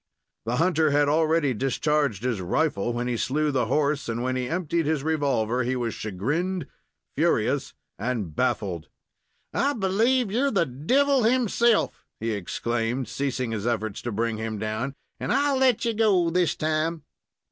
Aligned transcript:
The 0.47 0.55
hunter 0.55 0.89
had 0.89 1.07
already 1.07 1.53
discharged 1.53 2.23
his 2.23 2.41
rifle 2.41 2.91
when 2.91 3.07
he 3.07 3.17
slew 3.17 3.51
the 3.51 3.67
horse, 3.67 4.09
and 4.09 4.23
when 4.23 4.35
he 4.35 4.49
emptied 4.49 4.87
his 4.87 5.03
revolver, 5.03 5.61
he 5.61 5.75
was 5.75 5.93
chagrined, 5.93 6.65
furious, 7.15 7.75
and 7.99 8.35
baffled. 8.35 8.87
"I 9.53 9.73
believe 9.73 10.31
you're 10.31 10.49
the 10.49 10.65
devil 10.65 11.21
himself!" 11.21 12.03
he 12.19 12.31
exclaimed, 12.31 13.07
ceasing 13.09 13.51
his 13.51 13.67
efforts 13.67 14.01
to 14.01 14.11
bring 14.11 14.37
him 14.39 14.57
down, 14.57 14.95
"and 15.19 15.31
I'll 15.31 15.57
let 15.57 15.85
you 15.85 15.93
go 15.93 16.31
this 16.31 16.55
time!" 16.55 17.03